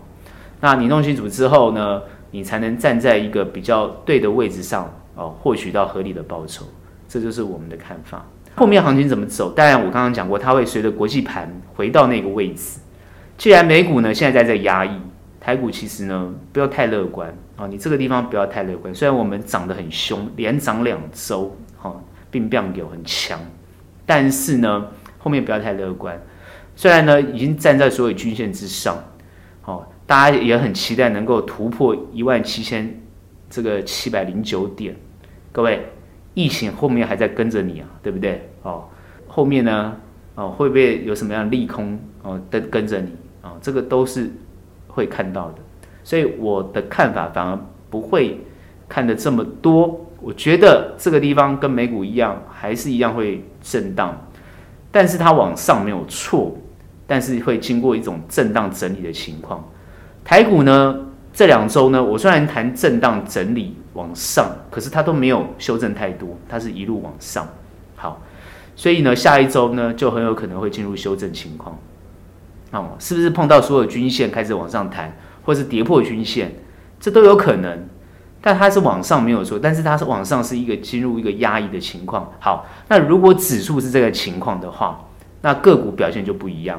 [0.62, 6.64] 那你弄清楚之后呢，你才能站在一个比较对的位置上啊，获、取到合理的报酬。
[7.06, 8.24] 这就是我们的看法。
[8.54, 9.50] 后面行情怎么走？
[9.50, 12.78] 当然我刚刚讲过，它会随着国际盘回到那个位置。
[13.36, 14.90] 既然美股呢现在在这压抑，
[15.40, 18.94] 台股其实呢不要太乐观啊，你这个地方不要太乐观。
[18.94, 21.94] 虽然我们涨得很凶，连涨两周，哈，
[22.30, 23.38] 并变有很强，
[24.06, 24.86] 但是呢，
[25.18, 26.20] 后面不要太乐观。
[26.76, 28.96] 虽然呢，已经站在所有均线之上，
[29.64, 33.00] 哦，大家也很期待能够突破一万七千
[33.50, 34.96] 这个七百零九点。
[35.52, 35.86] 各位，
[36.34, 38.48] 疫情后面还在跟着你啊，对不对？
[38.62, 38.88] 哦，
[39.28, 39.96] 后面呢，
[40.34, 43.12] 哦，会不会有什么样的利空哦跟跟着你
[43.44, 43.52] 啊？
[43.60, 44.32] 这个都是
[44.88, 45.58] 会看到的。
[46.02, 47.56] 所以我的看法反而
[47.88, 48.40] 不会
[48.88, 50.00] 看得这么多。
[50.20, 54.18] 我觉得这个地方跟美股一样，还是一样会震荡，
[54.90, 56.56] 但是它往上没有错。
[57.06, 59.62] 但是会经过一种震荡整理的情况，
[60.24, 60.96] 台股呢，
[61.34, 67.46] 这两周呢，我虽然谈震荡整理往上，可是它都没有修正太多，它是一路往上。
[67.94, 68.22] 好，
[68.74, 71.78] 所以呢，下一周呢就很有可能会进入修正情况。
[72.82, 76.52] 哦，是不是碰到所有均线开始往上弹，或是跌破均线，
[76.98, 77.86] 这都有可能。
[78.40, 82.30] 但它是往上没有错，但是它是往上是一个进入一个压抑的情况。
[82.38, 85.02] 好，那如果指数是这个情况的话，
[85.40, 86.78] 那个股表现就不一样。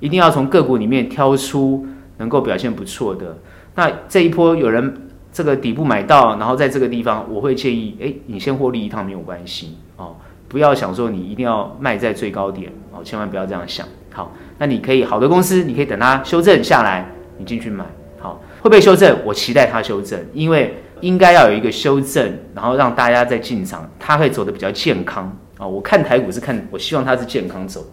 [0.00, 3.36] 一定要从个股里面挑出能够表现不错的。
[3.74, 10.16] 那这一波有人这个底部买到，然后在这个地方，我会建议，哎，你先获利一趟没有关系哦，
[10.48, 13.86] 不要想说你一定要卖在最高点哦，千万不要这样想。
[14.12, 17.06] 好，那你可以好的公司，你可以等它修正下来，
[17.38, 17.84] 你进去买。
[18.20, 19.18] 好，会不会修正？
[19.24, 25.66] 我期待它修正，因为应该要有一个修正，然后让大家在进场，它会走得比较健康啊。
[25.66, 27.84] 我看台股是看，我希望它是健康走。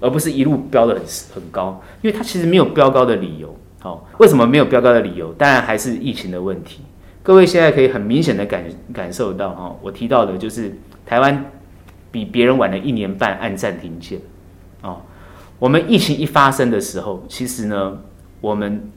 [0.00, 1.02] 而不是一路飙得很
[1.34, 3.52] 很高，因为它其实没有飙高的理由。
[3.80, 5.32] 好，为什么没有飙高的理由？
[5.32, 6.82] 当然还是疫情的问题。
[7.20, 8.62] 各位现在可以很明显的感
[8.94, 10.72] 感受到，哈，我提到的就是
[11.04, 11.44] 台湾
[12.12, 14.20] 比别人晚了一年半按暂停键。
[14.82, 15.00] 哦，
[15.58, 17.98] 我们疫情一发生的时候，其实呢，
[18.40, 18.90] 我们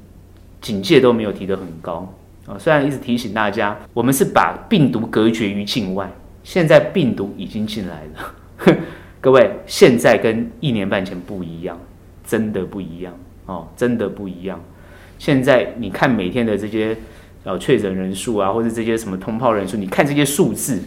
[0.61, 2.13] 警戒都没有提得很高。
[2.45, 6.11] 啊，虽然一直提醒大家，我们是把病毒隔绝于境外，
[6.43, 8.75] 现在病毒已经进来了。
[9.21, 11.79] 各位，现在跟一年半前不一样，
[12.25, 13.13] 真的不一样
[13.45, 14.59] 哦，真的不一样。
[15.19, 16.97] 现在你看每天的这些
[17.43, 20.81] 呃确诊人数啊，或者这些什么通报人数，你看这些数字，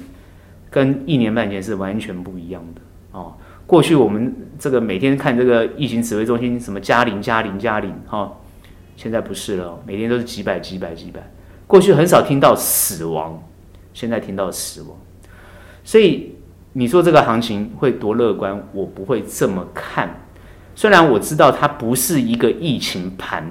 [0.70, 2.80] 跟一年半前是完全不一样的
[3.12, 3.34] 哦。
[3.66, 8.32] 过去我们这个每天看这个疫情指挥中心什么加零加零加零哈，
[8.96, 11.20] 现在不是了，每天都是几百几百几百。
[11.66, 13.42] 过去很少听到死亡，
[13.92, 14.96] 现在听到死亡，
[15.82, 16.32] 所以。
[16.76, 18.60] 你说这个行情会多乐观？
[18.72, 20.12] 我不会这么看。
[20.74, 23.48] 虽然我知道它不是一个疫情盘，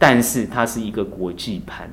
[0.00, 1.88] 但是它是一个国际盘，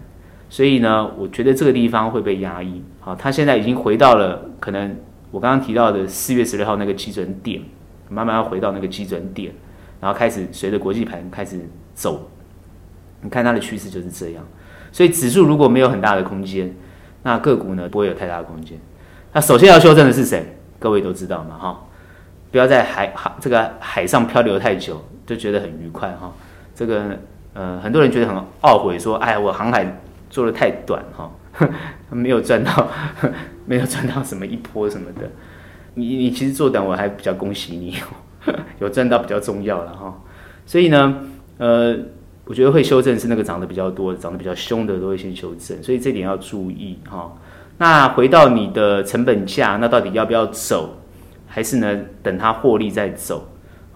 [0.49, 2.81] 所以呢，我觉得这个地方会被压抑。
[2.99, 4.95] 好，它现在已经回到了可能
[5.31, 7.61] 我刚刚提到的四月十六号那个基准点，
[8.09, 9.53] 慢慢要回到那个基准点，
[9.99, 11.59] 然后开始随着国际盘开始
[11.95, 12.29] 走。
[13.21, 14.43] 你看它的趋势就是这样。
[14.91, 16.75] 所以指数如果没有很大的空间，
[17.23, 18.77] 那个股呢不会有太大的空间。
[19.31, 20.57] 那首先要修正的是谁？
[20.77, 21.85] 各位都知道嘛，哈，
[22.51, 26.33] 不要在海海这个海上漂流太久，就觉得很愉快哈。
[26.75, 27.17] 这个
[27.53, 31.31] 呃，很多人觉得很懊悔，说，哎，我航海做得太短哈，
[32.09, 32.89] 没有赚到，
[33.65, 35.29] 没有赚到什么一波什么的。
[35.93, 37.97] 你你其实做短，我还比较恭喜你，
[38.79, 40.21] 有赚到比较重要了哈。
[40.65, 41.17] 所以呢，
[41.57, 41.95] 呃，
[42.45, 47.33] 我觉得会修正是那个涨得比较多、涨得比较凶的都会先修正，所以这点要注意哈。
[47.77, 50.97] 那回到你的成本价，那到底要不要走，
[51.47, 53.47] 还是呢等它获利再走？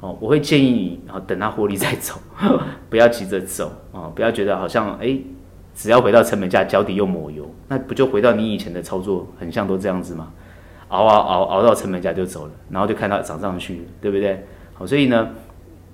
[0.02, 2.16] 哦，我会建议你，然后等它获利再走，
[2.90, 5.18] 不要急着走哦，不要觉得好像哎，
[5.76, 10.32] 只要回到成本价，脚底又抹油，那不就回到你以前的操作，很像都这样子吗？
[10.88, 14.46] 熬熬熬熬到成本价就走了，然后就看到涨上去，对不对？
[14.74, 15.30] 好，所以呢，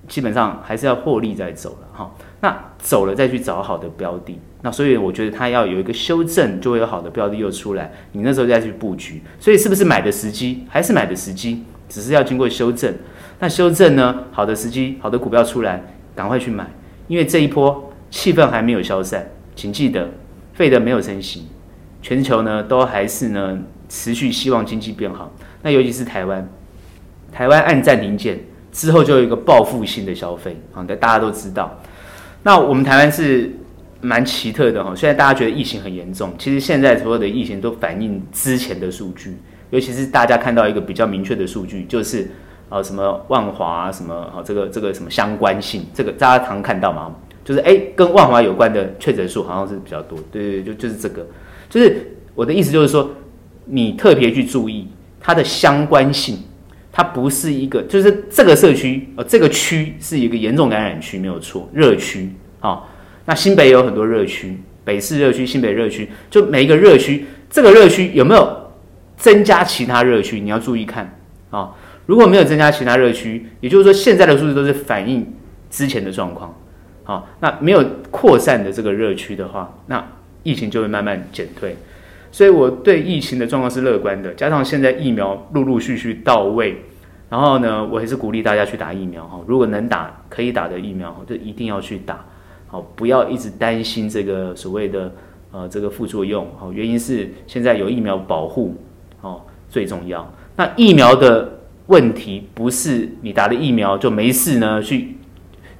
[0.06, 2.14] 基本上还是要获利再走了哈。
[2.40, 4.38] 那走了再去找好的标的。
[4.60, 9.20] 那所以我觉得它要有一个修正，就会有好的标的又出来，你那时候再去布局。
[9.40, 10.64] 所以是不是买的时机？
[10.68, 11.64] 还是买的时机？
[11.88, 12.94] 只是要经过修正。
[13.40, 14.24] 那修正呢？
[14.30, 15.82] 好的时机，好的股票出来，
[16.14, 16.66] 赶快去买。
[17.08, 19.28] 因为这一波气氛还没有消散，
[19.62, 20.08] 请记得，
[20.54, 21.46] 费德没有升息，
[22.02, 23.56] 全球呢都还是呢
[23.88, 25.32] 持续希望经济变好。
[25.62, 26.48] 那尤其是台湾，
[27.30, 28.40] 台湾按暂停键
[28.72, 31.78] 之后就有一个报复性的消费啊，大家都知道。
[32.42, 33.56] 那我们台湾是。
[34.04, 39.36] 蛮奇特的哈，现在大家觉得疫情很严重，其实现在所有的疫情都反映之前的数据，
[39.70, 42.28] 尤其是大家看到一个比较明确的数据，就是
[42.68, 51.26] 啊什么万华什么啊这个这个什么相关性，这个大家常看到嘛，就是哎跟万华有关的确诊数好像是比较多，对对对，就就是这个，
[51.68, 53.10] 就是我的意思就是说，
[53.66, 54.88] 你特别去注意
[55.20, 56.38] 它的相关性，
[56.92, 62.84] 它不是一个，就是这个社区呃这个区是一个严重感染区没有错，热区啊。
[63.24, 68.72] 那新北有很多热区，北市热区、新北热区，就每一个热区，这个热区有没有
[69.16, 71.18] 增加其他热区，你要注意看
[71.50, 71.72] 啊。
[72.06, 75.24] 如果没有增加其他热区，也就是说现在的数字都是反映
[75.70, 76.52] 之前的状况，
[77.04, 80.04] 好，那没有扩散的这个热区的话，那
[80.42, 81.76] 疫情就会慢慢减退。
[82.30, 86.76] 所以我对疫情的状况是乐观的，加上现在疫苗陆陆续续到位，
[87.28, 89.40] 然后呢，我还是鼓励大家去打疫苗哈。
[89.46, 92.24] 如果能打可以打的疫苗，就一定要去打，
[92.68, 95.12] 好，不要一直担心这个所谓的
[95.50, 98.76] 呃这个副作用，好，原因是现在有疫苗保护，
[99.20, 100.32] 哦，最重要。
[100.56, 105.16] 那疫苗的问题不是你打了疫苗就没事呢，去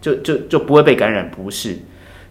[0.03, 1.79] 就就就不会被感染，不是，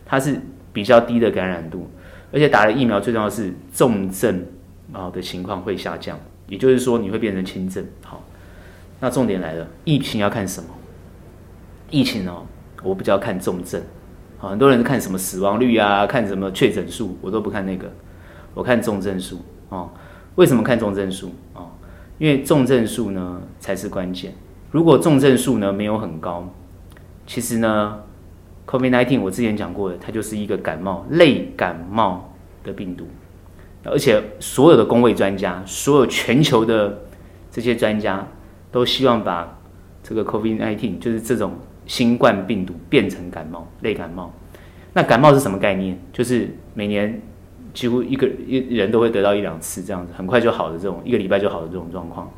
[0.06, 0.40] 它是
[0.72, 1.90] 比较低的感染度。
[2.32, 4.46] 而且打了疫苗，最重要的是重症
[4.94, 7.84] 啊的情况会下降，也就是说你会变成轻症。
[8.04, 8.24] 好，
[9.00, 10.70] 那重点来了，疫情要看什么？
[11.90, 12.46] 疫情哦，
[12.84, 13.82] 我比较看重症。
[14.38, 17.92] 好，很多人看什么死亡率啊，看什么确诊数，我都不看那个，
[18.54, 19.40] 我看重症数。
[19.68, 19.90] 哦，
[20.36, 21.34] 为什么看重症数？
[21.54, 21.70] 哦，
[22.18, 24.34] 因为重症数呢才是关键。
[24.72, 26.50] 如果重症数呢没有很高，
[27.32, 27.98] 其实呢。
[28.68, 33.06] COVID-19，我之前讲过的，它就是一个感冒类感冒的病毒，
[33.84, 37.02] 而且所有的公卫专家，所有全球的
[37.50, 38.26] 这些专家
[38.72, 39.60] 都希望把
[40.02, 41.54] 这个 COVID-19，就是这种
[41.86, 44.32] 新冠病毒变成感冒类感冒。
[44.94, 46.00] 那感冒是什么概念？
[46.14, 47.22] 就是每年
[47.74, 52.32] 几乎一个一人都会得到一两次这样子，很快就好的这种，一个礼拜就好的这种状况。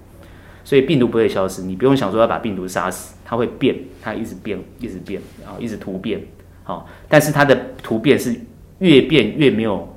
[0.65, 6.21] 所以病毒不会消失，你不用想说要把病毒杀死，它会变，它一直变，一直变，啊一直突变，
[6.63, 8.33] 好，但是它的突变是
[8.79, 9.93] 越变越没有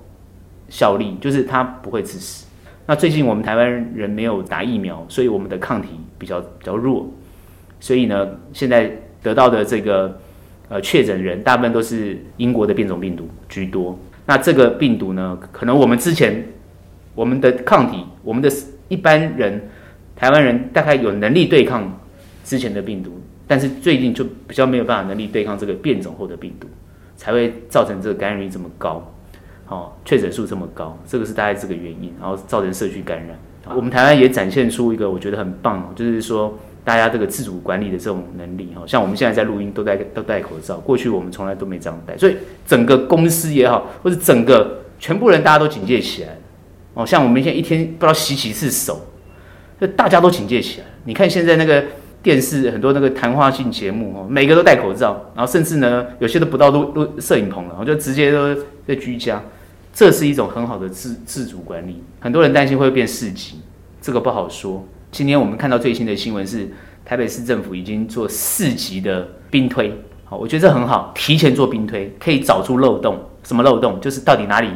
[0.68, 2.46] 效力，就是它不会致死。
[2.84, 7.08] 那最近我们台湾人没有打疫苗，所以我们的抗体比较比较弱，
[7.78, 8.90] 所以呢，现在
[9.22, 10.20] 得到的这个
[10.68, 13.96] 呃确诊人大部分都是英国的变种病毒居多。
[14.26, 16.44] 那这个病毒呢，可能我们之前
[17.14, 18.50] 我们的抗体，我们的
[18.88, 19.68] 一般人。
[20.16, 22.00] 台湾人大概有能力对抗
[22.42, 26.66] 之前的病毒，但是最近就比较没有办法能力对抗这个变种后的病毒，
[27.16, 29.12] 才会造成这个感染率这么高，
[29.68, 33.38] 哦，确诊数这么高，这个是大概这个原因，然后造成社区感染。
[33.74, 46.38] 我们台湾也展现出一个我觉得很棒，就是说大家这个自主管理的这种能力，哈，像我们现在在录音都戴都戴口罩，过去我们从来都没这样戴，所以整个公司也好，或者整个全部人大家都警戒起来，
[46.94, 48.98] 哦，像我们现在一天不知道洗几次手。
[49.80, 50.86] 就大家都警戒起来。
[51.04, 51.84] 你看现在那个
[52.22, 58.54] 电视很多那个谈话性节目哦，每个都戴口罩，然后甚至呢有些都不到录录摄影棚了，我就直接都
[58.86, 59.40] 在居家。
[59.92, 62.02] 这是一种很好的自自主管理。
[62.20, 63.60] 很多人担心会变四级，
[64.00, 64.84] 这个不好说。
[65.12, 66.68] 今天我们看到最新的新闻是，
[67.04, 69.92] 台北市政府已经做四级的兵推，
[70.24, 73.18] 好，我觉得这很好，提前做兵推可以找出漏洞。
[73.44, 74.00] 什么漏洞？
[74.00, 74.68] 就是到底哪里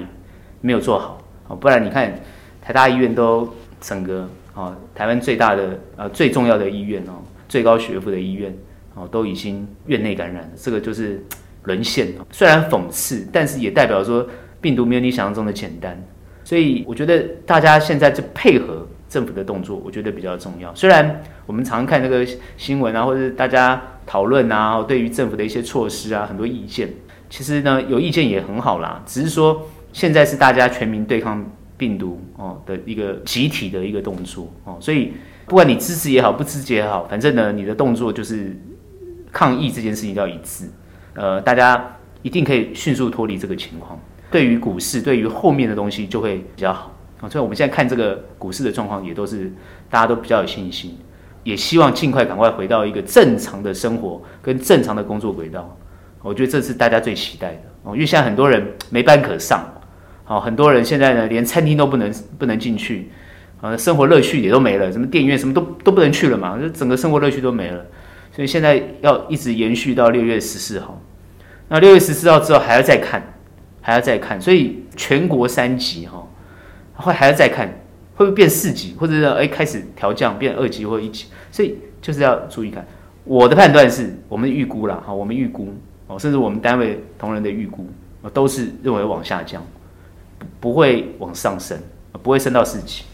[0.60, 2.18] 没有做好，好，不然你看
[2.62, 4.28] 台大医院都整个。
[4.60, 8.54] 哦，台湾最大的呃最重要的医院哦，最高学府的医院
[8.94, 11.24] 哦，都已经院内感染了，这个就是
[11.64, 12.08] 沦陷。
[12.30, 14.26] 虽然讽刺，但是也代表说
[14.60, 15.98] 病毒没有你想象中的简单。
[16.44, 20.74] 所以我觉得大家现在就配合政府的动作，我觉得比较重要。
[20.74, 22.26] 虽然我们常看那个
[22.58, 26.88] 新闻啊，或者大家讨论啊，对于政府的一些措施啊，很多意见，
[27.30, 31.42] 其实呢有意见也很好啦，只是说现在是大家全民对抗。
[31.80, 35.14] 病毒哦的一个集体的一个动作哦，所以
[35.46, 38.54] 不管你支持也好，不支持也好，反正呢，你的动作就是
[39.32, 40.66] 抗疫这件事情要一致，
[41.14, 43.98] 呃，大家一定可以迅速脱离这个情况。
[44.30, 46.94] 对于股市，对于后面的东西就会比较好。
[47.30, 49.50] 所以我们现在看这个股市的状况，也都是
[49.88, 50.98] 大家都比较有信心，
[51.44, 55.74] 也希望尽快赶快回到一个正常的生活跟正常的工作轨道。
[56.22, 59.64] 我觉得这是大家最期待的哦，因为现在很多人没班可上。
[60.30, 63.10] 哦，很多人现在呢，连餐厅都不能不能进去，
[63.60, 67.84] 啊，生活乐趣也都没了，什么电影院什么都都不能去了嘛，就整个生活乐趣都没了，
[68.30, 71.02] 所以现在要一直延续到六月十四号，
[71.66, 73.20] 那六月十四号之后还要再看，
[73.80, 76.24] 还要再看，所以全国三级哈，
[76.94, 77.66] 会还要再看，
[78.14, 82.86] 会不会变四级，或者是哎开始调降变二级或一级，所以就是要注意看。
[83.24, 85.74] 我的判断是我们预估啦，哈，我们预估
[86.06, 87.84] 哦，甚至我们单位同仁的预估，
[88.32, 89.60] 都是认为往下降。
[90.60, 91.78] 不会往上升，
[92.22, 93.04] 不会升到四级。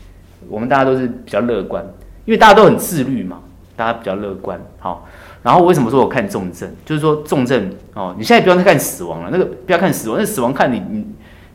[0.49, 1.85] 我们大家都是比较乐观，
[2.25, 3.41] 因为大家都很自律嘛，
[3.75, 4.61] 大家比较乐观。
[4.79, 5.09] 好，
[5.43, 6.71] 然后为什么说我看重症？
[6.85, 11.07] 就是说重症哦，你现在不要再看死亡了，那个不要看死亡，那死亡看你你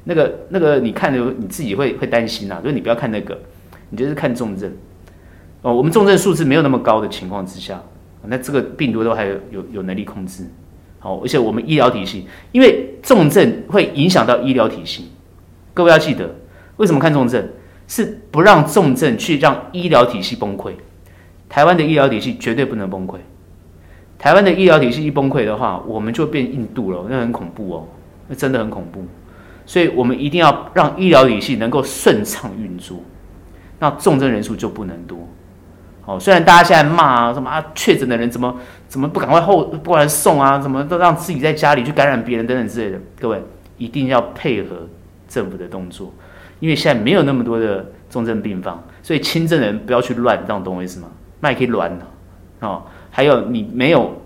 [0.03, 3.37] 那个那个你看的你自己会会担心啊，所以你不要看那个，
[3.89, 4.71] 你就是看重症。
[5.61, 7.81] 哦，我们重症数字没有那么高的情况之下，
[8.25, 10.43] 那这个病毒都还有有有能力控制。
[10.99, 15.11] 好，而且我们医疗体系，因为重症会影响到医疗体系。
[15.73, 16.35] 各位要记得，
[16.77, 17.47] 为什么看重症？
[17.87, 20.71] 是不让重症去让医疗体系崩溃。
[21.49, 23.17] 台湾的医疗体系绝对不能崩溃。
[24.17, 27.87] 台湾的医疗体系一崩溃的话，我们就变印度了，那很恐怖哦，
[28.29, 29.03] 那真的很恐怖。
[29.65, 32.97] 所以我们一定要让医疗体系能够顺畅运作，
[33.79, 35.27] 那重症人数就不能多。
[36.05, 38.55] 哦，虽然大家现在骂啊，什么啊，确诊的人怎么
[38.87, 43.43] 怎么不赶快后不来送啊，怎么都让自己在家里去感染别人等等之类的，各位
[43.77, 44.87] 一定要配合
[45.31, 46.13] 政府的动作，
[46.59, 51.07] 因为现在没有那么多的重症病房，所以轻症的人不要去乱，这样懂我意思吗？
[51.39, 52.05] 那也可以乱的
[52.59, 52.83] 哦。
[53.09, 54.21] 还有你没有，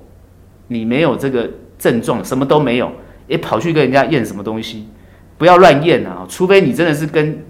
[0.68, 2.91] 你没有这个症状，什么都没有，
[3.28, 4.88] 也跑去跟人家验什么东西，
[5.38, 6.26] 不要乱验啊！
[6.28, 7.43] 除非你真的是跟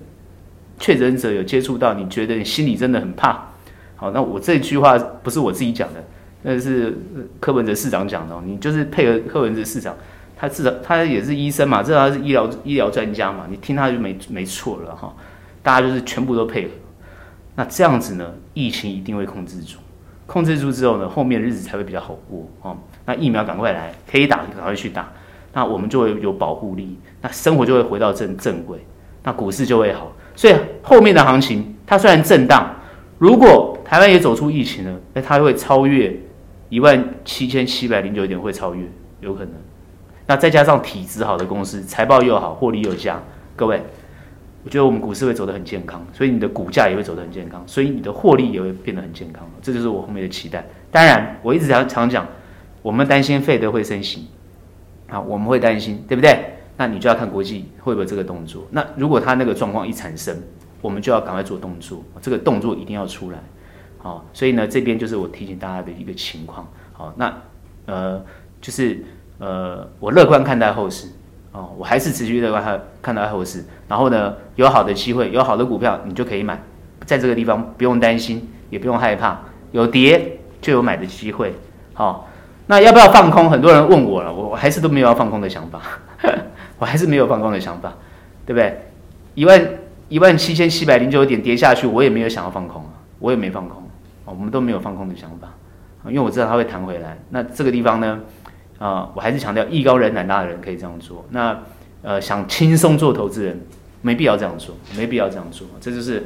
[0.78, 3.49] 确诊者有接触到，你觉得你心里真的很怕。
[3.95, 6.03] 好，那我这句话不是我自己讲的，
[6.43, 6.97] 那是
[7.39, 8.36] 柯文哲市长讲的。
[8.45, 9.95] 你就是配合柯文哲市长，
[10.36, 15.13] 他至少他也是医生嘛，至少他是医疗医疗专家嘛，你听他就没没错了哈。
[15.63, 16.69] 大家就是全部都配合，
[17.55, 19.77] 那这样子呢，疫情一定会控制住。
[20.27, 22.77] 控制住之后呢，后面日子才会比较好过哦。
[23.05, 25.11] 那疫苗赶快来，可以打赶快去打，
[25.53, 28.79] 那我们就会有保护力，那生活就会回到正正轨，
[29.23, 30.11] 那股市就会好。
[30.36, 32.75] 所以后面的行情它虽然震荡，
[33.19, 36.15] 如果台湾也走出疫情了，那它会超越
[36.69, 38.83] 一万七千七百零九点，会超越
[39.21, 39.53] 有可能。
[40.28, 43.21] 那再加上体质好的公司，财报又好，获利又佳，
[43.55, 43.82] 各位。
[44.63, 49.47] 我觉得我们股市会走得很健康，所以你的股价也会走得很健康，所以你的获利也会变得很健康。
[49.61, 50.65] 这就是我后面的期待。
[50.89, 52.26] 当然，我一直常常讲，
[52.82, 54.28] 我们担心费德会升息，
[55.07, 56.36] 啊，我们会担心，对不对？
[56.78, 58.65] 那你就要看国际会不会这个动作。
[58.71, 60.36] 那如果他那个状况一产生，
[60.82, 63.38] 我们就要赶快做动作，这个动作一定要出来。
[63.99, 66.67] 好，所以呢，这边就是我提醒大家的一个情况。
[66.91, 67.32] 好，那
[67.86, 68.26] 呃，
[68.59, 69.05] 就是
[69.39, 71.07] 呃，我乐观看待后市。
[71.51, 76.61] 哦，我还是持续乐观看看到后市，然后呢，有好的机会，有好的股票，你就可以买，
[77.05, 79.39] 在这个地方不用担心，也不用害怕，
[79.71, 81.55] 有跌就有买的机会。
[81.93, 82.23] 好、哦，
[82.67, 83.49] 那要不要放空？
[83.49, 85.79] 很多人问我了，我还是都没有要放空的想法，
[86.77, 87.93] 我还是没有放空的想法，
[88.45, 88.77] 对不对？
[89.36, 89.69] 一万
[90.09, 93.81] 一万七千七百零九点跌下去，我也没有想要放空啊，我也没放空，
[94.25, 95.47] 我们都没有放空的想法，
[96.09, 97.17] 因为我知道它会弹回来。
[97.29, 98.19] 那这个地方呢？
[98.78, 101.23] 啊、我还是强调，艺高人胆大的人可以这样做。
[101.30, 101.57] 那
[102.01, 103.59] 呃，想轻松做投资人，
[104.01, 105.65] 没必要这样做，没必要这样做。
[105.82, 106.23] 这就是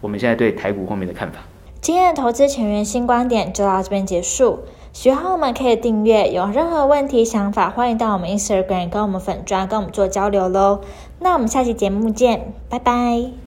[0.00, 1.38] 我们现在对台股后面的看法。
[1.80, 4.60] 今天的投资前沿新观点就到这边结束。
[4.92, 10.82] 喜欢我们可以订阅，有任何问题想法，欢迎到我们 Instagram 跟我们粉专跟我们做交流喽。
[11.18, 13.34] 那我们下期节目见，拜拜。